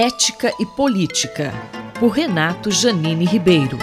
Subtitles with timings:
[0.00, 1.52] Ética e Política,
[1.98, 3.76] por Renato Janine Ribeiro.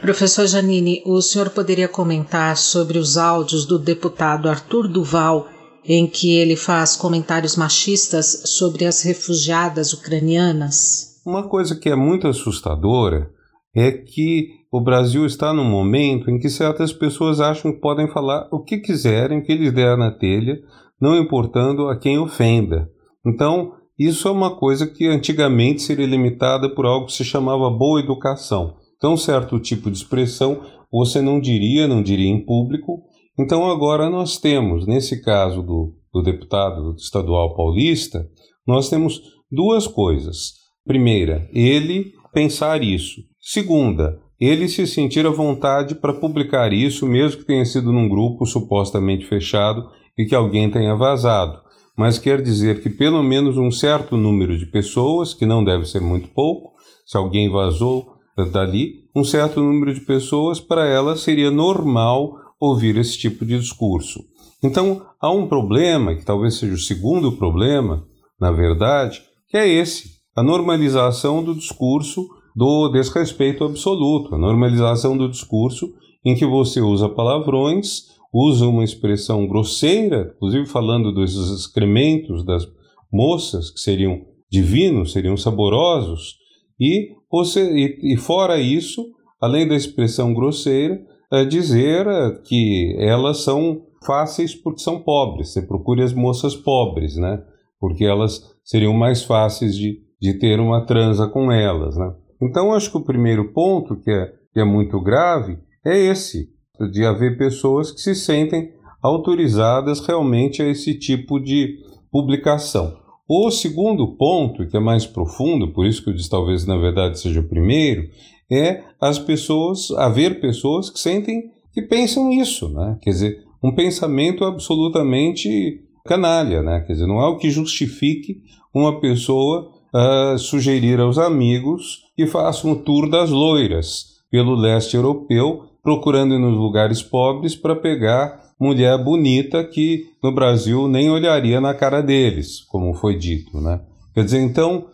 [0.00, 5.46] Professor Janine, o senhor poderia comentar sobre os áudios do deputado Arthur Duval,
[5.84, 11.22] em que ele faz comentários machistas sobre as refugiadas ucranianas?
[11.24, 13.30] Uma coisa que é muito assustadora
[13.72, 18.48] é que o Brasil está num momento em que certas pessoas acham que podem falar
[18.50, 20.58] o que quiserem, o que lhes der na telha,
[21.00, 22.90] não importando a quem ofenda.
[23.24, 28.00] Então, isso é uma coisa que antigamente seria limitada por algo que se chamava boa
[28.00, 28.74] educação.
[28.96, 33.02] Então, certo tipo de expressão você não diria, não diria em público.
[33.38, 38.26] Então, agora nós temos, nesse caso do, do deputado estadual paulista,
[38.66, 39.20] nós temos
[39.50, 40.54] duas coisas.
[40.84, 43.20] Primeira, ele pensar isso.
[43.40, 48.44] Segunda, ele se sentir à vontade para publicar isso, mesmo que tenha sido num grupo
[48.44, 51.63] supostamente fechado e que alguém tenha vazado
[51.96, 56.00] mas quer dizer que pelo menos um certo número de pessoas, que não deve ser
[56.00, 56.72] muito pouco,
[57.06, 58.14] se alguém vazou
[58.52, 64.24] dali, um certo número de pessoas, para ela seria normal ouvir esse tipo de discurso.
[64.62, 68.04] Então, há um problema, que talvez seja o segundo problema,
[68.40, 75.28] na verdade, que é esse: a normalização do discurso do desrespeito absoluto, a normalização do
[75.28, 75.92] discurso
[76.24, 82.66] em que você usa palavrões usa uma expressão grosseira, inclusive falando dos excrementos das
[83.12, 86.36] moças, que seriam divinos, seriam saborosos,
[86.80, 89.06] e, e, e fora isso,
[89.40, 91.00] além da expressão grosseira,
[91.32, 95.52] é dizer é, que elas são fáceis porque são pobres.
[95.52, 97.40] Você procure as moças pobres, né?
[97.78, 102.12] Porque elas seriam mais fáceis de, de ter uma transa com elas, né?
[102.42, 106.53] Então, acho que o primeiro ponto, que é, que é muito grave, é esse
[106.90, 108.72] de haver pessoas que se sentem
[109.02, 111.78] autorizadas realmente a esse tipo de
[112.10, 112.96] publicação.
[113.28, 117.18] O segundo ponto, que é mais profundo, por isso que eu disse talvez na verdade
[117.18, 118.08] seja o primeiro,
[118.50, 122.98] é as pessoas, haver pessoas que sentem, que pensam isso, né?
[123.00, 126.80] Quer dizer, um pensamento absolutamente canalha, né?
[126.80, 128.42] Quer dizer, não é o que justifique
[128.74, 135.73] uma pessoa uh, sugerir aos amigos que façam o tour das loiras pelo leste europeu
[135.84, 142.00] procurando nos lugares pobres para pegar mulher bonita que no Brasil nem olharia na cara
[142.00, 143.80] deles, como foi dito, né?
[144.14, 144.86] Quer dizer, então,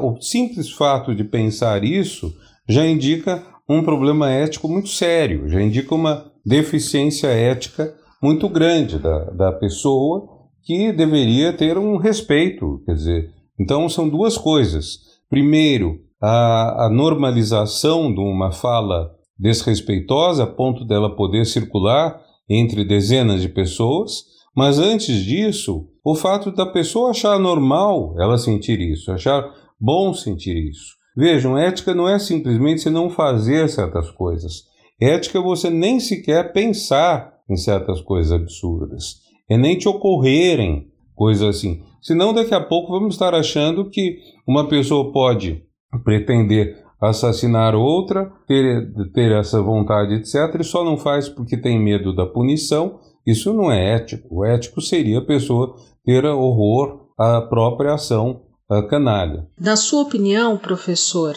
[0.00, 2.32] o simples fato de pensar isso
[2.66, 9.24] já indica um problema ético muito sério, já indica uma deficiência ética muito grande da,
[9.30, 10.28] da pessoa
[10.64, 12.80] que deveria ter um respeito.
[12.86, 14.98] Quer dizer, então são duas coisas.
[15.28, 23.40] Primeiro, a, a normalização de uma fala desrespeitosa a ponto dela poder circular entre dezenas
[23.40, 29.50] de pessoas, mas antes disso, o fato da pessoa achar normal ela sentir isso, achar
[29.80, 30.96] bom sentir isso.
[31.16, 34.64] Vejam, ética não é simplesmente você não fazer certas coisas.
[35.00, 39.20] Ética é você nem sequer pensar em certas coisas absurdas.
[39.48, 41.82] É nem te ocorrerem coisas assim.
[42.00, 45.62] Senão, daqui a pouco vamos estar achando que uma pessoa pode
[46.04, 52.14] pretender assassinar outra, ter, ter essa vontade, etc., e só não faz porque tem medo
[52.14, 53.00] da punição.
[53.26, 54.28] Isso não é ético.
[54.30, 55.74] O ético seria a pessoa
[56.04, 58.42] ter horror à própria ação
[58.88, 59.46] canalha.
[59.60, 61.36] Na sua opinião, professor,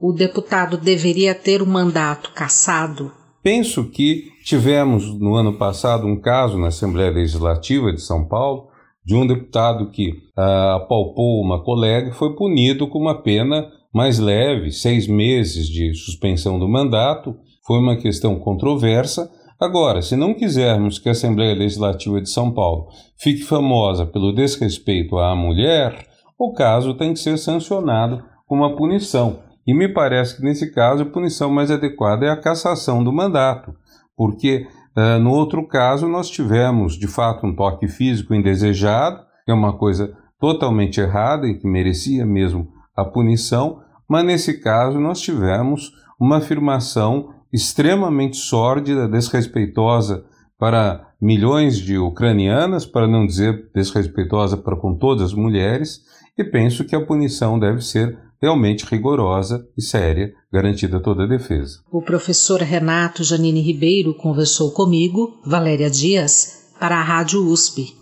[0.00, 3.10] o deputado deveria ter o mandato cassado?
[3.42, 8.68] Penso que tivemos no ano passado um caso na Assembleia Legislativa de São Paulo
[9.04, 14.18] de um deputado que ah, apalpou uma colega e foi punido com uma pena mais
[14.18, 17.34] leve, seis meses de suspensão do mandato,
[17.66, 19.30] foi uma questão controversa.
[19.58, 25.16] Agora, se não quisermos que a Assembleia Legislativa de São Paulo fique famosa pelo desrespeito
[25.16, 26.06] à mulher,
[26.38, 29.38] o caso tem que ser sancionado com uma punição.
[29.66, 33.74] E me parece que nesse caso a punição mais adequada é a cassação do mandato,
[34.14, 39.54] porque uh, no outro caso nós tivemos de fato um toque físico indesejado, que é
[39.54, 45.92] uma coisa totalmente errada e que merecia mesmo a punição, mas nesse caso nós tivemos
[46.18, 50.24] uma afirmação extremamente sórdida, desrespeitosa
[50.58, 56.00] para milhões de ucranianas, para não dizer desrespeitosa para com todas as mulheres,
[56.36, 61.80] e penso que a punição deve ser realmente rigorosa e séria, garantida toda a defesa.
[61.90, 67.96] O professor Renato Janine Ribeiro conversou comigo, Valéria Dias, para a Rádio USP.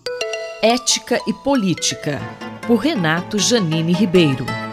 [0.61, 2.21] Ética e Política,
[2.67, 4.64] por Renato Janine Ribeiro.